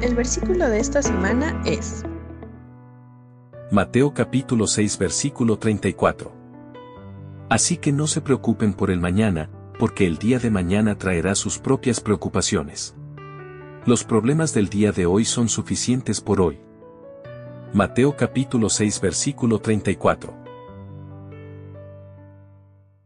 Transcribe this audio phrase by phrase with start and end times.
[0.00, 2.04] El versículo de esta semana es
[3.72, 6.30] Mateo capítulo 6 versículo 34.
[7.48, 11.58] Así que no se preocupen por el mañana, porque el día de mañana traerá sus
[11.58, 12.94] propias preocupaciones.
[13.86, 16.60] Los problemas del día de hoy son suficientes por hoy.
[17.72, 20.47] Mateo capítulo 6 versículo 34.